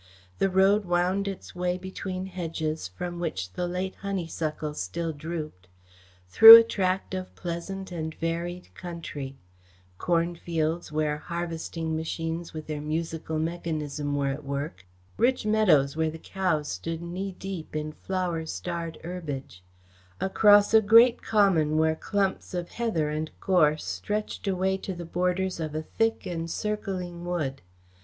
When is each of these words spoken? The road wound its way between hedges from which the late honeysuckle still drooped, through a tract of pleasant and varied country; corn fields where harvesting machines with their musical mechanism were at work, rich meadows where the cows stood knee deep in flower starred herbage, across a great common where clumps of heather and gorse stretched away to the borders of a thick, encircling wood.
The 0.39 0.49
road 0.49 0.85
wound 0.85 1.27
its 1.27 1.53
way 1.53 1.77
between 1.77 2.25
hedges 2.25 2.87
from 2.87 3.19
which 3.19 3.53
the 3.53 3.67
late 3.67 3.93
honeysuckle 3.97 4.73
still 4.73 5.13
drooped, 5.13 5.67
through 6.27 6.57
a 6.57 6.63
tract 6.63 7.13
of 7.13 7.35
pleasant 7.35 7.91
and 7.91 8.11
varied 8.15 8.73
country; 8.73 9.37
corn 9.99 10.33
fields 10.35 10.91
where 10.91 11.17
harvesting 11.19 11.95
machines 11.95 12.51
with 12.51 12.65
their 12.65 12.81
musical 12.81 13.37
mechanism 13.37 14.15
were 14.15 14.29
at 14.29 14.43
work, 14.43 14.87
rich 15.17 15.45
meadows 15.45 15.95
where 15.95 16.09
the 16.09 16.17
cows 16.17 16.67
stood 16.67 17.03
knee 17.03 17.33
deep 17.37 17.75
in 17.75 17.91
flower 17.91 18.47
starred 18.47 18.97
herbage, 19.03 19.61
across 20.19 20.73
a 20.73 20.81
great 20.81 21.21
common 21.21 21.77
where 21.77 21.95
clumps 21.95 22.55
of 22.55 22.69
heather 22.69 23.09
and 23.11 23.29
gorse 23.39 23.85
stretched 23.85 24.47
away 24.47 24.77
to 24.77 24.95
the 24.95 25.05
borders 25.05 25.59
of 25.59 25.75
a 25.75 25.83
thick, 25.83 26.25
encircling 26.25 27.23
wood. 27.23 27.61